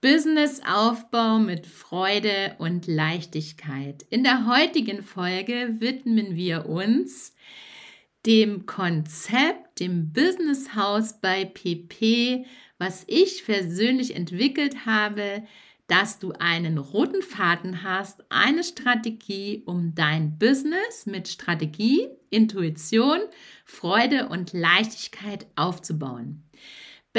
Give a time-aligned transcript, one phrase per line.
[0.00, 4.06] Businessaufbau mit Freude und Leichtigkeit.
[4.10, 7.34] In der heutigen Folge widmen wir uns
[8.24, 12.44] dem Konzept, dem Business House bei PP,
[12.78, 15.42] was ich persönlich entwickelt habe,
[15.88, 23.18] dass du einen roten Faden hast, eine Strategie, um dein Business mit Strategie, Intuition,
[23.64, 26.44] Freude und Leichtigkeit aufzubauen.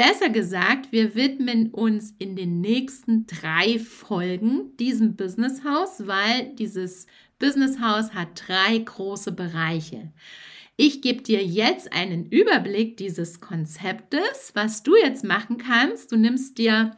[0.00, 7.06] Besser gesagt, wir widmen uns in den nächsten drei Folgen diesem Business House, weil dieses
[7.38, 10.10] Business House hat drei große Bereiche.
[10.78, 16.12] Ich gebe dir jetzt einen Überblick dieses Konzeptes, was du jetzt machen kannst.
[16.12, 16.96] Du nimmst dir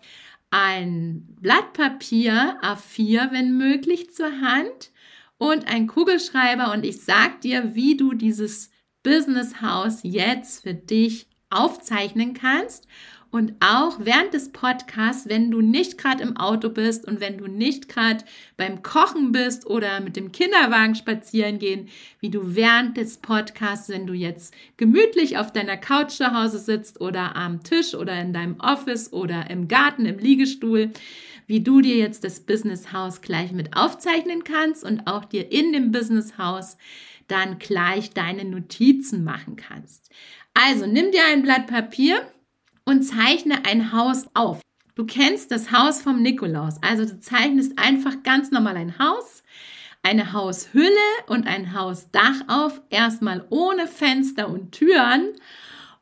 [0.53, 4.92] ein Blatt Papier A4, wenn möglich, zur Hand
[5.39, 8.70] und ein Kugelschreiber und ich sage dir, wie du dieses
[9.03, 12.86] Business House jetzt für dich aufzeichnen kannst
[13.33, 17.47] und auch während des Podcasts, wenn du nicht gerade im Auto bist und wenn du
[17.47, 18.22] nicht gerade
[18.59, 21.89] beim Kochen bist oder mit dem Kinderwagen spazieren gehen,
[22.20, 27.00] wie du während des Podcasts, wenn du jetzt gemütlich auf deiner Couch zu Hause sitzt
[27.00, 30.91] oder am Tisch oder in deinem Office oder im Garten, im Liegestuhl,
[31.47, 35.72] wie du dir jetzt das Business House gleich mit aufzeichnen kannst und auch dir in
[35.72, 36.77] dem Business House
[37.28, 40.11] dann gleich deine Notizen machen kannst.
[40.55, 42.27] Also nimm dir ein Blatt Papier
[42.84, 44.61] und zeichne ein Haus auf.
[44.94, 46.77] Du kennst das Haus vom Nikolaus.
[46.83, 49.43] Also du zeichnest einfach ganz normal ein Haus,
[50.03, 50.91] eine Haushülle
[51.28, 55.32] und ein Hausdach auf, erstmal ohne Fenster und Türen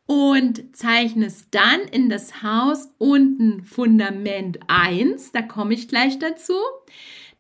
[0.07, 6.55] und zeichnest dann in das Haus unten Fundament 1, da komme ich gleich dazu.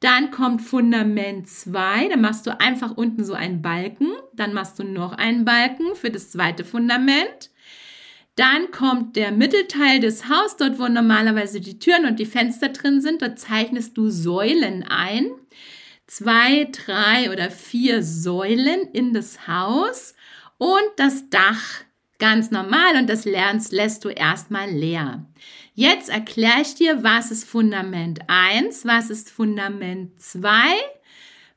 [0.00, 4.82] Dann kommt Fundament 2, da machst du einfach unten so einen Balken, dann machst du
[4.82, 7.50] noch einen Balken für das zweite Fundament.
[8.34, 13.02] Dann kommt der Mittelteil des Hauses, dort wo normalerweise die Türen und die Fenster drin
[13.02, 13.20] sind.
[13.20, 15.26] Dort zeichnest du Säulen ein.
[16.06, 20.14] Zwei, drei oder vier Säulen in das Haus
[20.56, 21.84] und das Dach
[22.18, 25.26] ganz normal und das lernst, lässt du erstmal leer.
[25.74, 30.50] Jetzt erkläre ich dir, was ist Fundament 1, was ist Fundament 2,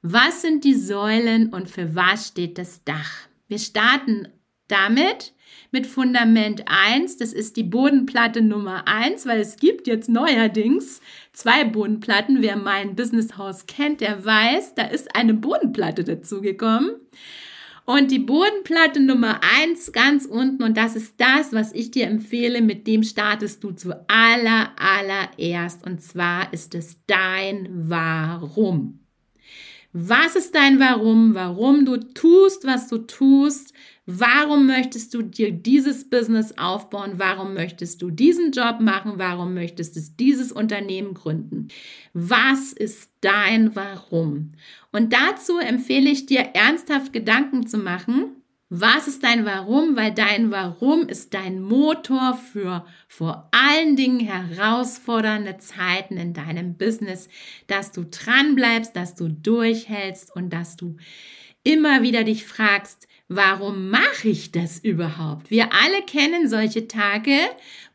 [0.01, 3.27] was sind die Säulen und für was steht das Dach.
[3.47, 4.27] Wir starten
[4.67, 5.33] damit
[5.71, 7.17] mit Fundament 1.
[7.17, 11.01] Das ist die Bodenplatte Nummer 1, weil es gibt jetzt neuerdings
[11.33, 12.41] zwei Bodenplatten.
[12.41, 16.95] Wer mein Businesshaus kennt, der weiß, da ist eine Bodenplatte dazugekommen.
[17.85, 22.61] Und die Bodenplatte Nummer 1 ganz unten, und das ist das, was ich dir empfehle,
[22.61, 25.85] mit dem startest du zu aller, allererst.
[25.85, 29.02] Und zwar ist es dein Warum.
[29.95, 31.35] Was ist dein Warum?
[31.35, 33.73] Warum du tust, was du tust?
[34.07, 37.13] Warum möchtest du dir dieses Business aufbauen?
[37.17, 39.13] Warum möchtest du diesen Job machen?
[39.17, 41.67] Warum möchtest du dieses Unternehmen gründen?
[42.13, 44.53] Was ist dein Warum?
[44.91, 48.42] Und dazu empfehle ich dir ernsthaft Gedanken zu machen.
[48.75, 49.95] Was ist dein Warum?
[49.95, 57.29] Weil dein Warum ist dein Motor für vor allen Dingen herausfordernde Zeiten in deinem Business,
[57.67, 60.97] dass du dran bleibst, dass du durchhältst und dass du
[61.63, 65.51] immer wieder dich fragst, warum mache ich das überhaupt?
[65.51, 67.37] Wir alle kennen solche Tage,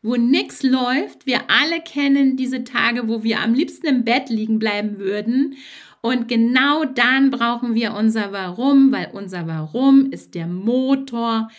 [0.01, 1.25] wo nichts läuft.
[1.25, 5.57] Wir alle kennen diese Tage, wo wir am liebsten im Bett liegen bleiben würden.
[6.01, 11.49] Und genau dann brauchen wir unser Warum, weil unser Warum ist der Motor,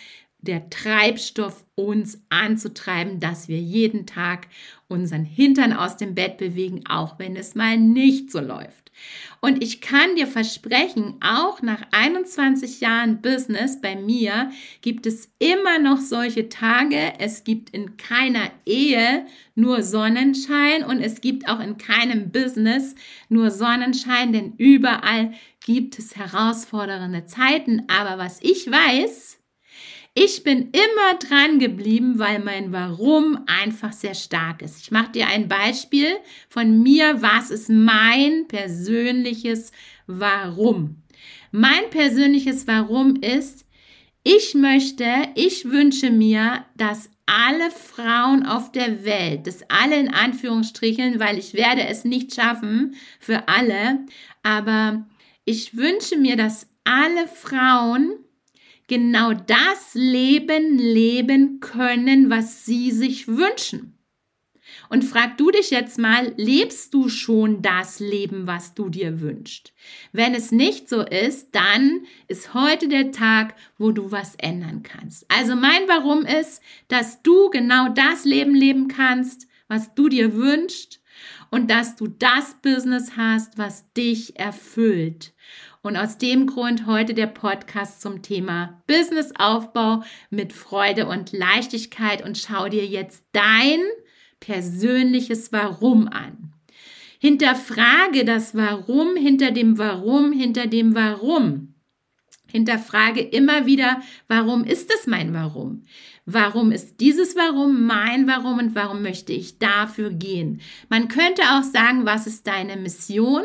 [0.40, 4.48] der Treibstoff, uns anzutreiben, dass wir jeden Tag
[4.88, 8.79] unseren Hintern aus dem Bett bewegen, auch wenn es mal nicht so läuft.
[9.40, 14.50] Und ich kann dir versprechen, auch nach 21 Jahren Business bei mir
[14.82, 17.14] gibt es immer noch solche Tage.
[17.18, 22.94] Es gibt in keiner Ehe nur Sonnenschein und es gibt auch in keinem Business
[23.28, 25.32] nur Sonnenschein, denn überall
[25.64, 27.84] gibt es herausfordernde Zeiten.
[27.88, 29.39] Aber was ich weiß,
[30.14, 34.80] ich bin immer dran geblieben, weil mein Warum einfach sehr stark ist.
[34.82, 36.16] Ich mache dir ein Beispiel
[36.48, 37.22] von mir.
[37.22, 39.72] Was ist mein persönliches
[40.06, 41.02] Warum?
[41.52, 43.66] Mein persönliches Warum ist,
[44.22, 51.18] Ich möchte, ich wünsche mir, dass alle Frauen auf der Welt, das alle in Anführungsstrichen,
[51.20, 54.00] weil ich werde es nicht schaffen für alle,
[54.42, 55.06] aber
[55.44, 58.18] ich wünsche mir, dass alle Frauen
[58.90, 63.96] genau das Leben leben können, was sie sich wünschen.
[64.88, 69.72] Und frag du dich jetzt mal, lebst du schon das Leben, was du dir wünschst?
[70.12, 75.24] Wenn es nicht so ist, dann ist heute der Tag, wo du was ändern kannst.
[75.30, 80.99] Also mein Warum ist, dass du genau das Leben leben kannst, was du dir wünschst
[81.50, 85.32] und dass du das Business hast, was dich erfüllt.
[85.82, 92.36] Und aus dem Grund heute der Podcast zum Thema Businessaufbau mit Freude und Leichtigkeit und
[92.36, 93.80] schau dir jetzt dein
[94.40, 96.52] persönliches Warum an.
[97.18, 101.74] Hinterfrage das Warum hinter dem Warum hinter dem Warum.
[102.50, 105.84] Hinterfrage immer wieder, warum ist es mein Warum?
[106.32, 110.60] Warum ist dieses Warum mein Warum und warum möchte ich dafür gehen?
[110.88, 113.42] Man könnte auch sagen, was ist deine Mission?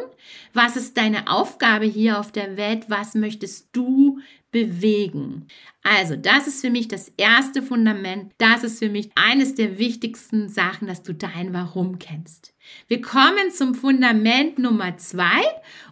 [0.53, 2.85] Was ist deine Aufgabe hier auf der Welt?
[2.87, 4.19] Was möchtest du
[4.55, 5.47] bewegen.
[5.83, 8.31] Also, das ist für mich das erste Fundament.
[8.37, 12.53] Das ist für mich eines der wichtigsten Sachen, dass du dein Warum kennst.
[12.87, 15.43] Wir kommen zum Fundament Nummer zwei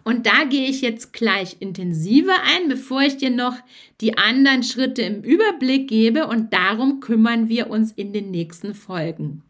[0.06, 3.58] und da gehe ich jetzt gleich intensiver ein, bevor ich dir noch
[4.00, 9.44] die anderen Schritte im Überblick gebe und darum kümmern wir uns in den nächsten Folgen.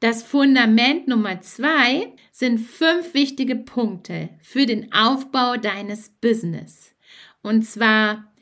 [0.00, 6.94] Das Fundament Nummer zwei sind fünf wichtige Punkte für den Aufbau deines Business.
[7.42, 8.32] Und zwar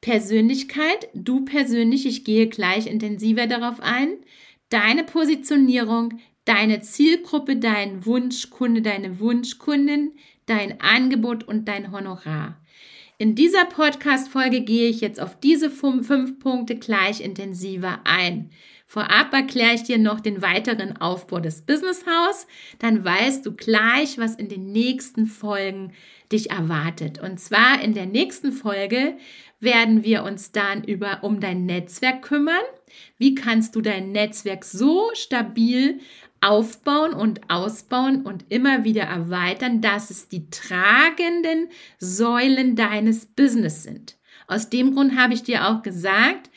[0.00, 4.16] Persönlichkeit, du persönlich, ich gehe gleich intensiver darauf ein,
[4.68, 10.12] deine Positionierung, deine Zielgruppe, dein Wunschkunde, deine Wunschkundin,
[10.46, 12.60] dein Angebot und dein Honorar.
[13.18, 18.50] In dieser Podcast-Folge gehe ich jetzt auf diese fünf Punkte gleich intensiver ein.
[18.90, 22.46] Vorab erkläre ich dir noch den weiteren Aufbau des Business House.
[22.78, 25.92] Dann weißt du gleich, was in den nächsten Folgen
[26.32, 27.20] dich erwartet.
[27.20, 29.18] Und zwar in der nächsten Folge
[29.60, 32.54] werden wir uns dann über um dein Netzwerk kümmern.
[33.18, 36.00] Wie kannst du dein Netzwerk so stabil
[36.40, 41.68] aufbauen und ausbauen und immer wieder erweitern, dass es die tragenden
[41.98, 44.16] Säulen deines Business sind.
[44.46, 46.48] Aus dem Grund habe ich dir auch gesagt,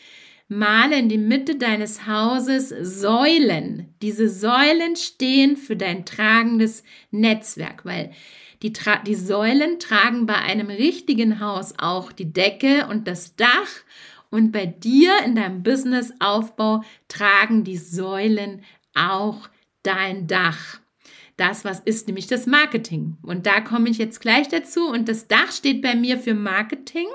[0.52, 3.88] male in die Mitte deines Hauses Säulen.
[4.02, 8.12] Diese Säulen stehen für dein tragendes Netzwerk, weil
[8.62, 8.74] die,
[9.08, 13.70] die Säulen tragen bei einem richtigen Haus auch die Decke und das Dach.
[14.30, 18.64] Und bei dir in deinem Businessaufbau tragen die Säulen
[18.94, 19.50] auch
[19.84, 20.80] dein Dach.
[21.38, 23.18] Das, was ist nämlich das Marketing.
[23.24, 24.86] Und da komme ich jetzt gleich dazu.
[24.88, 27.08] Und das Dach steht bei mir für Marketing.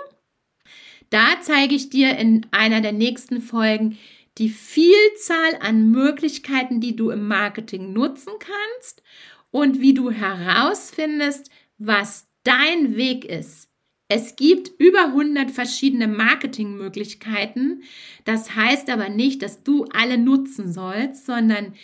[1.10, 3.98] Da zeige ich dir in einer der nächsten Folgen
[4.38, 9.02] die Vielzahl an Möglichkeiten, die du im Marketing nutzen kannst
[9.50, 13.68] und wie du herausfindest, was dein Weg ist.
[14.08, 17.82] Es gibt über 100 verschiedene Marketingmöglichkeiten.
[18.24, 21.74] Das heißt aber nicht, dass du alle nutzen sollst, sondern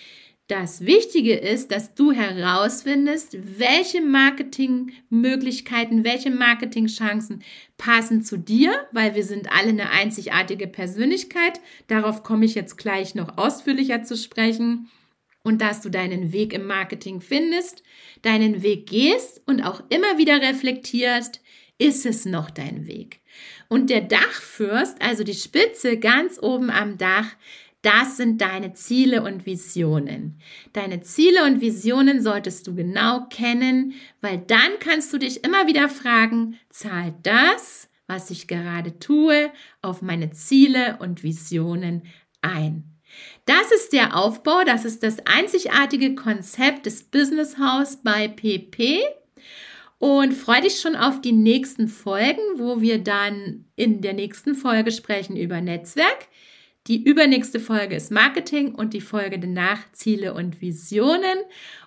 [0.52, 7.42] das Wichtige ist, dass du herausfindest, welche Marketingmöglichkeiten, welche Marketingchancen
[7.78, 11.58] passen zu dir, weil wir sind alle eine einzigartige Persönlichkeit.
[11.86, 14.90] Darauf komme ich jetzt gleich noch ausführlicher zu sprechen.
[15.42, 17.82] Und dass du deinen Weg im Marketing findest,
[18.20, 21.40] deinen Weg gehst und auch immer wieder reflektierst,
[21.78, 23.20] ist es noch dein Weg?
[23.68, 27.36] Und der Dachfürst, also die Spitze ganz oben am Dach,
[27.82, 30.40] das sind deine Ziele und Visionen.
[30.72, 35.88] Deine Ziele und Visionen solltest du genau kennen, weil dann kannst du dich immer wieder
[35.88, 42.02] fragen, zahlt das, was ich gerade tue, auf meine Ziele und Visionen
[42.40, 42.84] ein?
[43.46, 49.00] Das ist der Aufbau, das ist das einzigartige Konzept des Business House bei PP.
[49.98, 54.90] Und freue dich schon auf die nächsten Folgen, wo wir dann in der nächsten Folge
[54.90, 56.26] sprechen über Netzwerk.
[56.88, 61.38] Die übernächste Folge ist Marketing und die Folge danach Ziele und Visionen.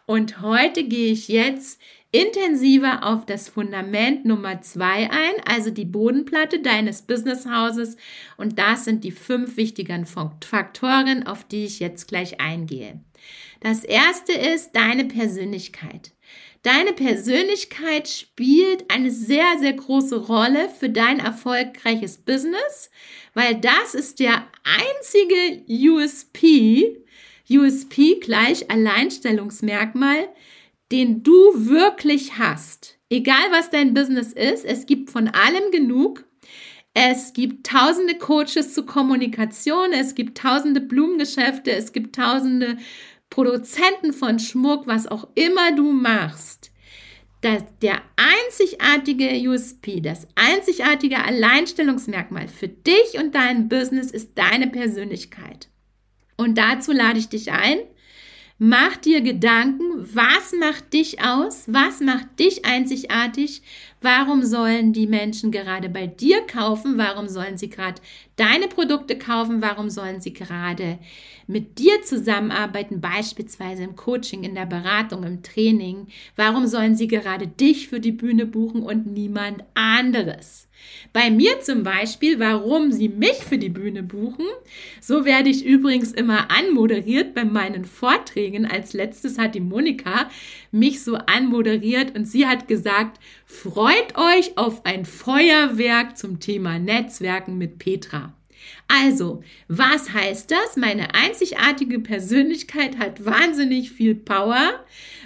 [0.05, 6.61] Und heute gehe ich jetzt intensiver auf das Fundament Nummer zwei ein, also die Bodenplatte
[6.61, 7.97] deines Businesshauses.
[8.37, 13.01] Und das sind die fünf wichtigen Faktoren, auf die ich jetzt gleich eingehe.
[13.59, 16.13] Das erste ist deine Persönlichkeit.
[16.65, 22.89] Deine Persönlichkeit spielt eine sehr, sehr große Rolle für dein erfolgreiches Business,
[23.35, 27.03] weil das ist der einzige USP,
[27.47, 30.27] USP gleich Alleinstellungsmerkmal,
[30.91, 32.97] den du wirklich hast.
[33.11, 36.25] Egal was dein Business ist, es gibt von allem genug.
[36.95, 42.77] Es gibt tausende Coaches zur Kommunikation, es gibt tausende Blumengeschäfte, es gibt tausende
[43.35, 46.71] Produzenten von Schmuck, was auch immer du machst.
[47.41, 55.67] Das, der einzigartige USP, das einzigartige Alleinstellungsmerkmal für dich und dein Business ist deine Persönlichkeit.
[56.37, 57.79] Und dazu lade ich dich ein,
[58.57, 61.65] Mach dir Gedanken, was macht dich aus?
[61.67, 63.61] Was macht dich einzigartig?
[64.01, 66.97] Warum sollen die Menschen gerade bei dir kaufen?
[66.97, 68.01] Warum sollen sie gerade
[68.35, 69.61] deine Produkte kaufen?
[69.61, 70.99] Warum sollen sie gerade
[71.47, 76.07] mit dir zusammenarbeiten, beispielsweise im Coaching, in der Beratung, im Training?
[76.35, 80.67] Warum sollen sie gerade dich für die Bühne buchen und niemand anderes?
[81.13, 84.45] Bei mir zum Beispiel, warum Sie mich für die Bühne buchen.
[84.99, 88.65] So werde ich übrigens immer anmoderiert bei meinen Vorträgen.
[88.65, 90.29] Als letztes hat die Monika
[90.71, 97.57] mich so anmoderiert und sie hat gesagt, freut euch auf ein Feuerwerk zum Thema Netzwerken
[97.57, 98.33] mit Petra.
[98.87, 100.75] Also, was heißt das?
[100.75, 104.83] Meine einzigartige Persönlichkeit hat wahnsinnig viel Power,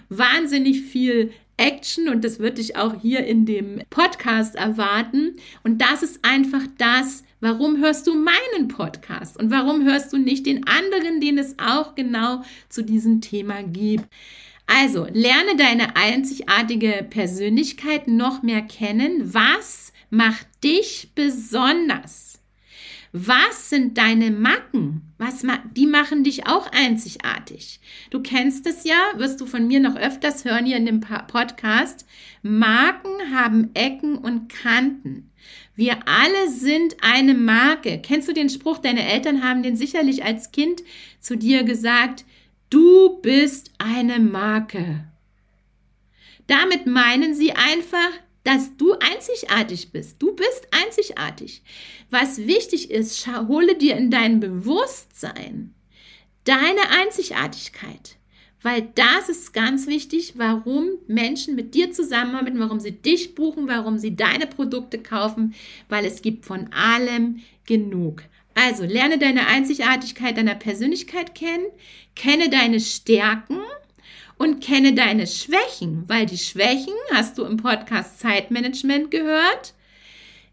[0.10, 5.36] wahnsinnig viel Action und das würde ich auch hier in dem Podcast erwarten.
[5.63, 10.46] Und das ist einfach das, warum hörst du meinen Podcast und warum hörst du nicht
[10.46, 14.06] den anderen, den es auch genau zu diesem Thema gibt.
[14.72, 19.34] Also, lerne deine einzigartige Persönlichkeit noch mehr kennen.
[19.34, 22.40] Was macht dich besonders?
[23.12, 25.12] Was sind deine Macken?
[25.18, 27.80] Was ma die machen dich auch einzigartig.
[28.12, 32.06] Du kennst es ja, wirst du von mir noch öfters hören hier in dem Podcast.
[32.44, 35.32] Marken haben Ecken und Kanten.
[35.76, 38.00] Wir alle sind eine Marke.
[38.04, 40.84] Kennst du den Spruch, deine Eltern haben den sicherlich als Kind
[41.20, 42.24] zu dir gesagt,
[42.70, 45.06] du bist eine Marke.
[46.48, 48.12] Damit meinen sie einfach,
[48.44, 50.22] dass du einzigartig bist.
[50.22, 51.62] Du bist einzigartig.
[52.10, 55.76] Was wichtig ist, hole dir in dein Bewusstsein
[56.50, 58.16] deine Einzigartigkeit.
[58.62, 63.98] Weil das ist ganz wichtig, warum Menschen mit dir zusammenarbeiten, warum sie dich buchen, warum
[63.98, 65.54] sie deine Produkte kaufen,
[65.88, 68.24] weil es gibt von allem genug.
[68.62, 71.68] Also lerne deine Einzigartigkeit deiner Persönlichkeit kennen,
[72.13, 73.60] kenne deine Stärken
[74.38, 79.74] und kenne deine Schwächen, weil die Schwächen, hast du im Podcast Zeitmanagement gehört,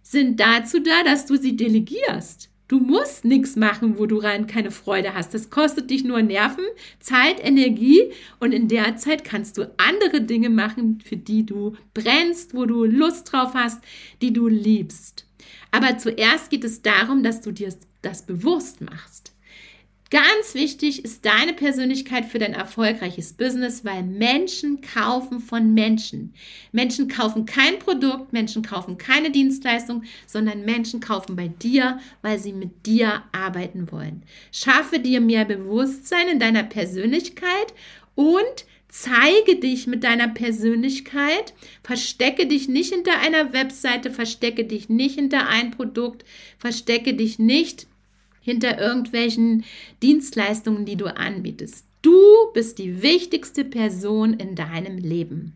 [0.03, 2.49] sind dazu da, dass du sie delegierst.
[2.69, 5.35] Du musst nichts machen, wo du rein keine Freude hast.
[5.35, 6.65] Das kostet dich nur Nerven,
[7.01, 12.55] Zeit, Energie und in der Zeit kannst du andere Dinge machen, für die du brennst,
[12.55, 13.83] wo du Lust drauf hast,
[14.23, 15.26] die du liebst.
[15.71, 19.33] Aber zuerst geht es darum, dass du dir das bewusst machst.
[20.11, 26.33] Ganz wichtig ist deine Persönlichkeit für dein erfolgreiches Business, weil Menschen kaufen von Menschen.
[26.71, 32.53] Menschen kaufen kein Produkt, Menschen kaufen keine Dienstleistung, sondern Menschen kaufen bei dir, weil sie
[32.53, 34.23] mit dir arbeiten wollen.
[34.53, 37.75] Schaffe dir mehr Bewusstsein in deiner Persönlichkeit
[38.15, 38.65] und
[39.01, 45.49] zeige dich mit deiner Persönlichkeit, verstecke dich nicht hinter einer Webseite, verstecke dich nicht hinter
[45.49, 46.25] ein Produkt,
[46.59, 47.87] verstecke dich nicht
[48.41, 49.65] hinter irgendwelchen
[50.03, 51.85] Dienstleistungen, die du anbietest.
[52.01, 52.19] Du
[52.55, 55.53] bist die wichtigste Person in deinem Leben.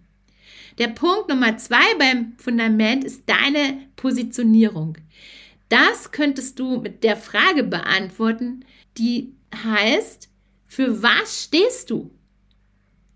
[0.78, 4.98] Der Punkt Nummer zwei beim Fundament ist deine Positionierung.
[5.68, 8.64] Das könntest du mit der Frage beantworten,
[8.98, 10.28] die heißt,
[10.66, 12.10] für was stehst du?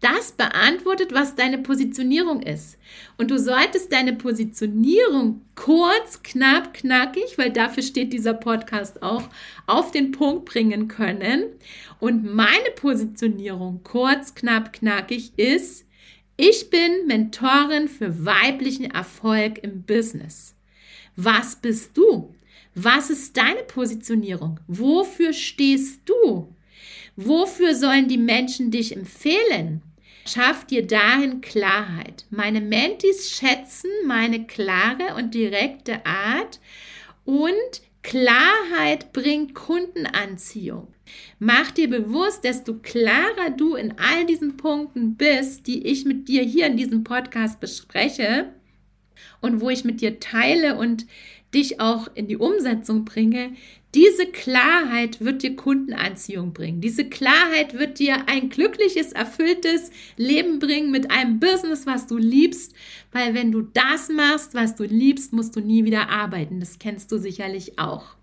[0.05, 2.79] Das beantwortet, was deine Positionierung ist.
[3.17, 9.23] Und du solltest deine Positionierung kurz, knapp, knackig, weil dafür steht dieser Podcast auch,
[9.67, 11.45] auf den Punkt bringen können.
[12.01, 15.87] Und meine Positionierung kurz, knapp, knackig ist,
[16.37, 20.55] ich bin Mentorin für weiblichen Erfolg im Business.
[21.17, 22.35] Was bist du?
[22.75, 24.61] Was ist deine Positionierung?
[24.67, 26.53] Wofür stehst du?
[27.17, 29.81] Wofür sollen die Menschen dich empfehlen?
[30.27, 32.25] Schaff dir dahin Klarheit.
[32.31, 36.61] Meine Mentis schätzen meine klare und direkte Art
[37.25, 37.53] und
[38.03, 40.89] Klarheit bringt Kundenanziehung.
[41.39, 46.43] Mach dir bewusst, desto klarer du in all diesen Punkten bist, die ich mit dir
[46.43, 48.53] hier in diesem Podcast bespreche
[49.41, 51.07] und wo ich mit dir teile und
[51.55, 53.53] dich auch in die Umsetzung bringe,
[53.95, 56.81] diese Klarheit wird dir Kundenanziehung bringen.
[56.81, 62.75] Diese Klarheit wird dir ein glückliches, erfülltes Leben bringen mit einem Business, was du liebst.
[63.13, 66.59] Weil wenn du das machst, was du liebst, musst du nie wieder arbeiten.
[66.59, 68.17] Das kennst du sicherlich auch.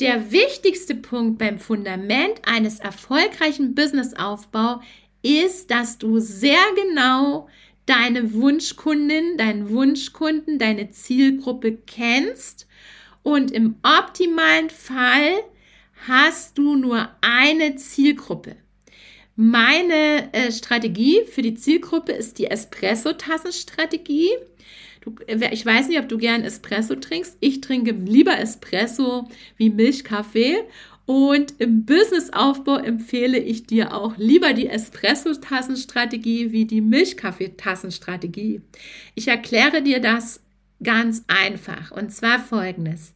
[0.00, 4.80] Der wichtigste Punkt beim Fundament eines erfolgreichen Businessaufbau
[5.22, 7.48] ist, dass du sehr genau
[7.84, 12.67] deine Wunschkundin, deinen Wunschkunden, deine Zielgruppe kennst
[13.28, 15.44] Und im optimalen Fall
[16.06, 18.56] hast du nur eine Zielgruppe.
[19.36, 24.30] Meine äh, Strategie für die Zielgruppe ist die Espresso-Tassenstrategie.
[25.26, 27.36] Ich weiß nicht, ob du gern Espresso trinkst.
[27.40, 30.60] Ich trinke lieber Espresso wie Milchkaffee.
[31.04, 38.62] Und im Businessaufbau empfehle ich dir auch lieber die Espresso-Tassenstrategie wie die Milchkaffeetassenstrategie.
[39.14, 40.40] Ich erkläre dir das
[40.82, 41.90] ganz einfach.
[41.90, 43.14] Und zwar folgendes.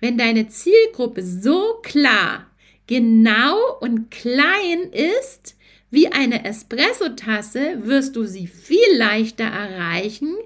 [0.00, 2.46] Wenn deine Zielgruppe so klar,
[2.86, 5.56] genau und klein ist,
[5.90, 10.36] wie eine Espresso-Tasse wirst du sie viel leichter erreichen,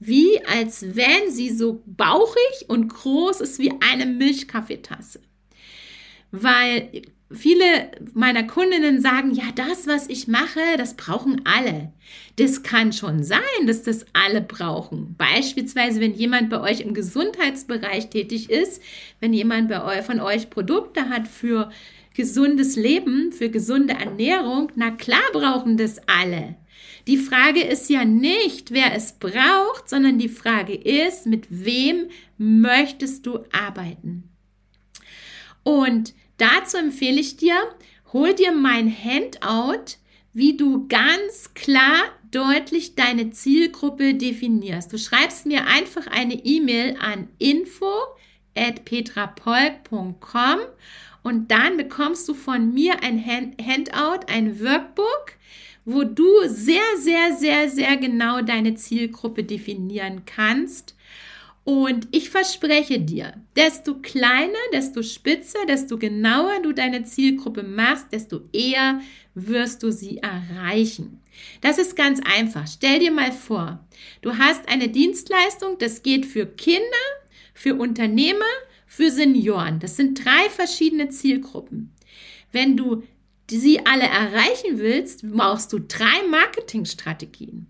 [0.00, 5.20] wie als wenn sie so bauchig und groß ist wie eine Milchkaffeetasse.
[6.30, 11.92] Weil viele meiner Kundinnen sagen, ja, das, was ich mache, das brauchen alle.
[12.36, 15.14] Das kann schon sein, dass das alle brauchen.
[15.18, 18.82] Beispielsweise, wenn jemand bei euch im Gesundheitsbereich tätig ist,
[19.20, 21.70] wenn jemand bei euch, von euch Produkte hat für
[22.14, 26.56] gesundes Leben, für gesunde Ernährung, na klar brauchen das alle.
[27.06, 32.08] Die Frage ist ja nicht, wer es braucht, sondern die Frage ist, mit wem
[32.38, 34.24] möchtest du arbeiten?
[35.62, 37.56] Und dazu empfehle ich dir,
[38.12, 39.96] hol dir mein Handout,
[40.32, 44.92] wie du ganz klar deutlich deine Zielgruppe definierst.
[44.92, 47.92] Du schreibst mir einfach eine E-Mail an info
[48.54, 50.58] at petrapolk.com
[51.22, 55.32] und dann bekommst du von mir ein Handout, ein Workbook,
[55.84, 60.94] wo du sehr, sehr, sehr, sehr genau deine Zielgruppe definieren kannst.
[61.68, 68.40] Und ich verspreche dir, desto kleiner, desto spitzer, desto genauer du deine Zielgruppe machst, desto
[68.54, 69.02] eher
[69.34, 71.20] wirst du sie erreichen.
[71.60, 72.66] Das ist ganz einfach.
[72.66, 73.86] Stell dir mal vor,
[74.22, 77.04] du hast eine Dienstleistung, das geht für Kinder,
[77.52, 78.46] für Unternehmer,
[78.86, 79.78] für Senioren.
[79.78, 81.92] Das sind drei verschiedene Zielgruppen.
[82.50, 83.02] Wenn du
[83.50, 87.66] sie alle erreichen willst, brauchst du drei Marketingstrategien.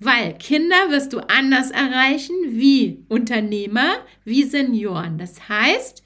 [0.00, 5.18] Weil Kinder wirst du anders erreichen wie Unternehmer, wie Senioren.
[5.18, 6.02] Das heißt,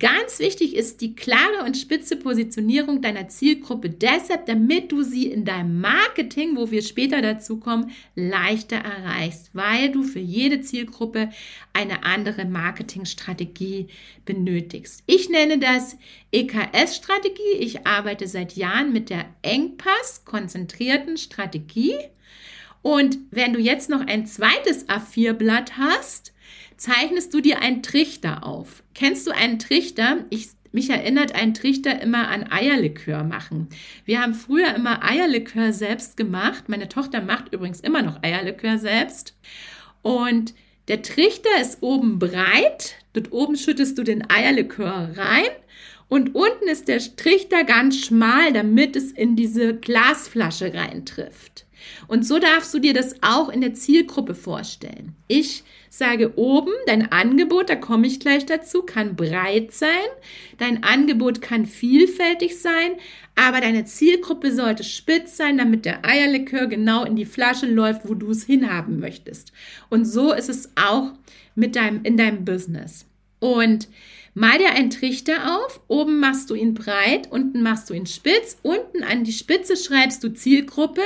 [0.00, 5.44] Ganz wichtig ist die klare und spitze Positionierung deiner Zielgruppe deshalb, damit du sie in
[5.44, 11.30] deinem Marketing, wo wir später dazu kommen, leichter erreichst, weil du für jede Zielgruppe
[11.72, 13.86] eine andere Marketingstrategie
[14.24, 15.04] benötigst.
[15.06, 15.96] Ich nenne das
[16.32, 17.54] EKS-Strategie.
[17.60, 21.94] Ich arbeite seit Jahren mit der Engpass konzentrierten Strategie.
[22.86, 26.32] Und wenn du jetzt noch ein zweites A4-Blatt hast,
[26.76, 28.84] zeichnest du dir einen Trichter auf.
[28.94, 30.18] Kennst du einen Trichter?
[30.30, 33.66] Ich, mich erinnert ein Trichter immer an Eierlikör machen.
[34.04, 36.68] Wir haben früher immer Eierlikör selbst gemacht.
[36.68, 39.36] Meine Tochter macht übrigens immer noch Eierlikör selbst.
[40.02, 40.54] Und
[40.86, 42.98] der Trichter ist oben breit.
[43.14, 45.50] Dort oben schüttest du den Eierlikör rein.
[46.06, 51.65] Und unten ist der Trichter ganz schmal, damit es in diese Glasflasche reintrifft.
[52.08, 55.14] Und so darfst du dir das auch in der Zielgruppe vorstellen.
[55.28, 59.88] Ich sage oben, dein Angebot, da komme ich gleich dazu, kann breit sein.
[60.58, 62.92] Dein Angebot kann vielfältig sein,
[63.34, 68.14] aber deine Zielgruppe sollte spitz sein, damit der Eierlikör genau in die Flasche läuft, wo
[68.14, 69.52] du es hinhaben möchtest.
[69.88, 71.12] Und so ist es auch
[71.54, 73.06] mit deinem, in deinem Business.
[73.40, 73.88] Und
[74.34, 75.80] mal dir einen Trichter auf.
[75.88, 78.58] Oben machst du ihn breit, unten machst du ihn spitz.
[78.62, 81.02] Unten an die Spitze schreibst du Zielgruppe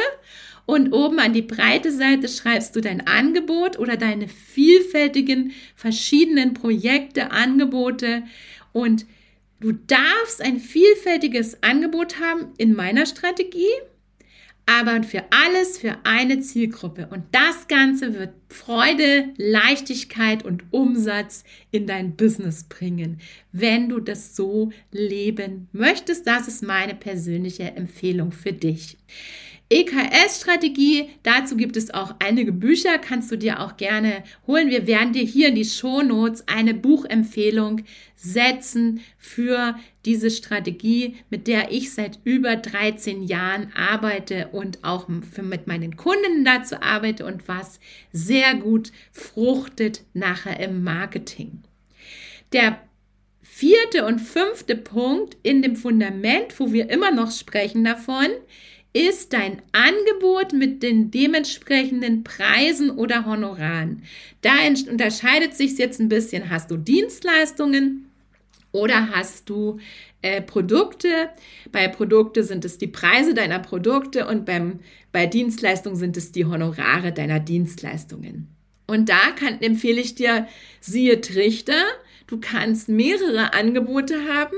[0.70, 7.32] und oben an die breite Seite schreibst du dein Angebot oder deine vielfältigen verschiedenen Projekte,
[7.32, 8.22] Angebote
[8.72, 9.04] und
[9.58, 13.66] du darfst ein vielfältiges Angebot haben in meiner Strategie,
[14.64, 17.08] aber für alles für eine Zielgruppe.
[17.10, 23.18] Und das Ganze wird Freude, Leichtigkeit und Umsatz in dein Business bringen,
[23.50, 26.28] wenn du das so leben möchtest.
[26.28, 28.96] Das ist meine persönliche Empfehlung für dich.
[29.72, 34.68] EKS-Strategie, dazu gibt es auch einige Bücher, kannst du dir auch gerne holen.
[34.68, 37.82] Wir werden dir hier in die Shownotes eine Buchempfehlung
[38.16, 45.44] setzen für diese Strategie, mit der ich seit über 13 Jahren arbeite und auch für,
[45.44, 47.78] mit meinen Kunden dazu arbeite und was
[48.12, 51.62] sehr gut fruchtet nachher im Marketing.
[52.52, 52.80] Der
[53.40, 58.26] vierte und fünfte Punkt in dem Fundament, wo wir immer noch sprechen davon,
[58.92, 64.02] ist dein Angebot mit den dementsprechenden Preisen oder Honoraren.
[64.42, 64.52] Da
[64.90, 66.50] unterscheidet sich jetzt ein bisschen.
[66.50, 68.10] Hast du Dienstleistungen
[68.72, 69.78] oder hast du
[70.22, 71.30] äh, Produkte?
[71.70, 74.80] Bei Produkte sind es die Preise deiner Produkte und beim,
[75.12, 78.48] bei Dienstleistungen sind es die Honorare deiner Dienstleistungen.
[78.88, 80.48] Und da kann, empfehle ich dir,
[80.80, 81.80] siehe Trichter.
[82.26, 84.56] Du kannst mehrere Angebote haben.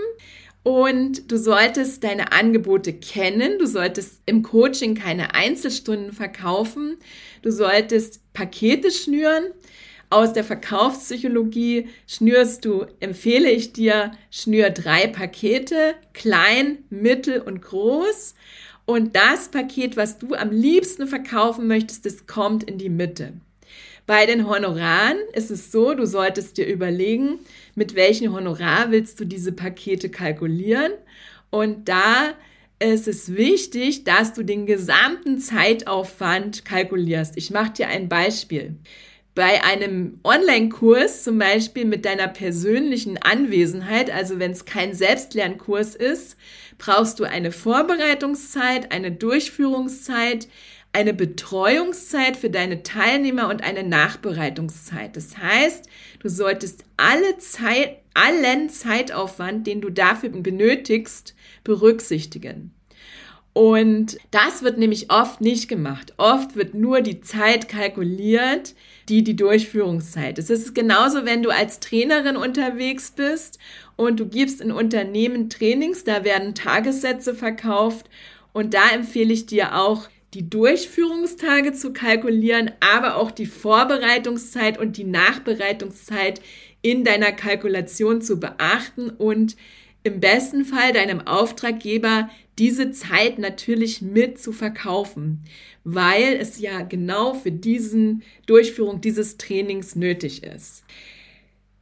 [0.62, 3.58] Und du solltest deine Angebote kennen.
[3.58, 6.98] Du solltest im Coaching keine Einzelstunden verkaufen.
[7.42, 9.44] Du solltest Pakete schnüren.
[10.08, 18.34] Aus der Verkaufspsychologie schnürst du, empfehle ich dir, schnür drei Pakete, klein, mittel und groß.
[18.84, 23.32] Und das Paket, was du am liebsten verkaufen möchtest, das kommt in die Mitte.
[24.06, 27.38] Bei den Honoraren ist es so, du solltest dir überlegen,
[27.74, 30.92] mit welchem Honorar willst du diese Pakete kalkulieren.
[31.50, 32.34] Und da
[32.80, 37.36] ist es wichtig, dass du den gesamten Zeitaufwand kalkulierst.
[37.36, 38.76] Ich mache dir ein Beispiel.
[39.34, 46.36] Bei einem Online-Kurs zum Beispiel mit deiner persönlichen Anwesenheit, also wenn es kein Selbstlernkurs ist,
[46.76, 50.48] brauchst du eine Vorbereitungszeit, eine Durchführungszeit,
[50.92, 55.16] eine Betreuungszeit für deine Teilnehmer und eine Nachbereitungszeit.
[55.16, 55.86] Das heißt,
[56.20, 62.74] du solltest alle Zeit, allen Zeitaufwand, den du dafür benötigst, berücksichtigen.
[63.54, 66.14] Und das wird nämlich oft nicht gemacht.
[66.16, 68.74] Oft wird nur die Zeit kalkuliert,
[69.08, 70.50] die die Durchführungszeit ist.
[70.50, 73.58] Es ist genauso, wenn du als Trainerin unterwegs bist
[73.96, 78.08] und du gibst in Unternehmen Trainings, da werden Tagessätze verkauft
[78.54, 84.96] und da empfehle ich dir auch, die Durchführungstage zu kalkulieren, aber auch die Vorbereitungszeit und
[84.96, 86.40] die Nachbereitungszeit
[86.80, 89.56] in deiner Kalkulation zu beachten und
[90.04, 95.44] im besten Fall deinem Auftraggeber diese Zeit natürlich mit zu verkaufen,
[95.84, 100.84] weil es ja genau für diesen Durchführung dieses Trainings nötig ist.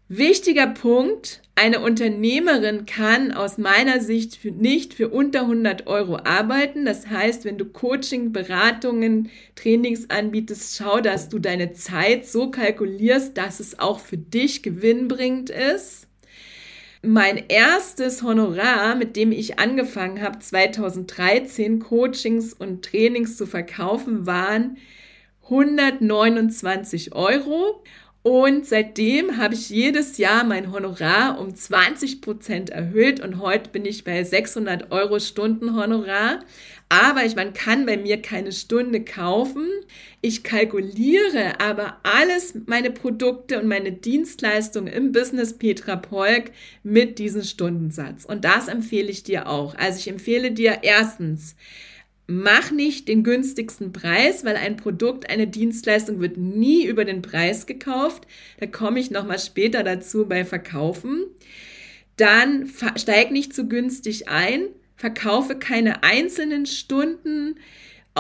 [0.09, 6.87] Wichtiger Punkt, eine Unternehmerin kann aus meiner Sicht nicht für unter 100 Euro arbeiten.
[6.87, 13.37] Das heißt, wenn du Coaching, Beratungen, Trainings anbietest, schau, dass du deine Zeit so kalkulierst,
[13.37, 16.07] dass es auch für dich gewinnbringend ist.
[17.03, 24.79] Mein erstes Honorar, mit dem ich angefangen habe, 2013 Coachings und Trainings zu verkaufen, waren
[25.43, 27.83] 129 Euro.
[28.23, 33.87] Und seitdem habe ich jedes Jahr mein Honorar um 20 Prozent erhöht und heute bin
[33.87, 36.41] ich bei 600 Euro Stundenhonorar.
[36.91, 39.67] Aber ich, man kann bei mir keine Stunde kaufen.
[40.21, 46.51] Ich kalkuliere aber alles meine Produkte und meine Dienstleistungen im Business Petra Polk
[46.83, 48.27] mit diesem Stundensatz.
[48.27, 49.75] Und das empfehle ich dir auch.
[49.77, 51.55] Also ich empfehle dir erstens,
[52.33, 57.67] Mach nicht den günstigsten Preis, weil ein Produkt, eine Dienstleistung wird nie über den Preis
[57.67, 58.25] gekauft.
[58.61, 61.25] Da komme ich nochmal später dazu bei Verkaufen.
[62.17, 67.57] Dann steig nicht zu günstig ein, verkaufe keine einzelnen Stunden.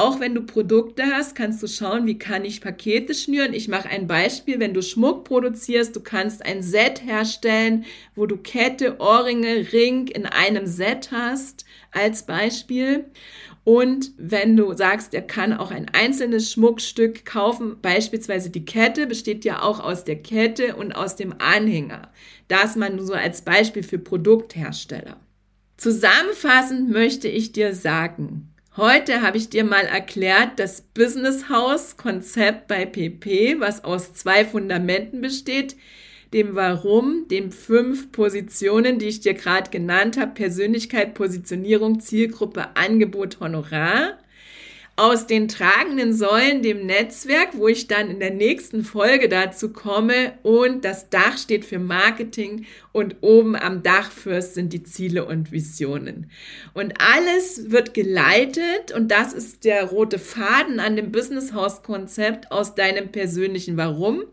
[0.01, 3.53] Auch wenn du Produkte hast, kannst du schauen, wie kann ich Pakete schnüren.
[3.53, 7.85] Ich mache ein Beispiel, wenn du Schmuck produzierst, du kannst ein Set herstellen,
[8.15, 13.05] wo du Kette, Ohrringe, Ring in einem Set hast, als Beispiel.
[13.63, 19.45] Und wenn du sagst, er kann auch ein einzelnes Schmuckstück kaufen, beispielsweise die Kette besteht
[19.45, 22.11] ja auch aus der Kette und aus dem Anhänger.
[22.49, 25.21] Das man so als Beispiel für Produkthersteller.
[25.77, 32.66] Zusammenfassend möchte ich dir sagen, Heute habe ich dir mal erklärt das Business House Konzept
[32.66, 35.77] bei PP, was aus zwei Fundamenten besteht,
[36.33, 43.40] dem Warum, den fünf Positionen, die ich dir gerade genannt habe, Persönlichkeit, Positionierung, Zielgruppe, Angebot,
[43.40, 44.16] Honorar.
[45.01, 50.35] Aus den tragenden Säulen, dem Netzwerk, wo ich dann in der nächsten Folge dazu komme.
[50.43, 56.31] Und das Dach steht für Marketing und oben am Dachfürst sind die Ziele und Visionen.
[56.75, 62.53] Und alles wird geleitet und das ist der rote Faden an dem Business House Konzept
[62.53, 64.25] aus deinem persönlichen Warum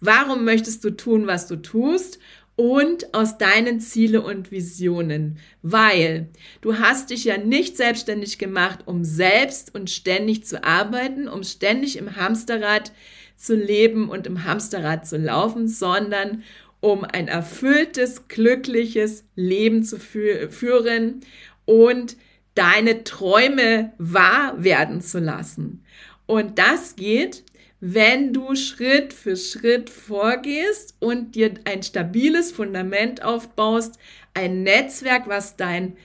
[0.00, 2.20] Warum möchtest du tun, was du tust?
[2.60, 6.28] Und aus deinen Ziele und Visionen, weil
[6.60, 11.96] du hast dich ja nicht selbstständig gemacht, um selbst und ständig zu arbeiten, um ständig
[11.96, 12.90] im Hamsterrad
[13.36, 16.42] zu leben und im Hamsterrad zu laufen, sondern
[16.80, 21.20] um ein erfülltes, glückliches Leben zu fü führen
[21.64, 22.16] und
[22.56, 25.84] deine Träume wahr werden zu lassen.
[26.26, 27.44] Und das geht,
[27.80, 33.98] wenn du Schritt für Schritt vorgehst und dir ein stabiles Fundament aufbaust,
[34.34, 35.96] ein Netzwerk, was dein,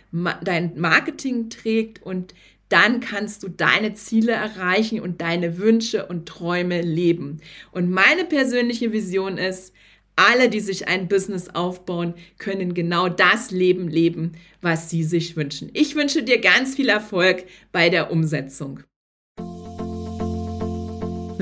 [0.44, 2.34] dein Marketing trägt und
[2.70, 7.40] dann kannst du deine Ziele erreichen und deine Wünsche und Träume leben.
[7.72, 9.74] Und meine persönliche Vision ist,
[10.16, 15.70] alle, die sich ein Business aufbauen, können genau das Leben leben, was sie sich wünschen.
[15.74, 18.82] Ich wünsche dir ganz viel Erfolg bei der Umsetzung.